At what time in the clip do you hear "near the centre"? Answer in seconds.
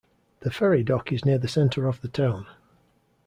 1.25-1.85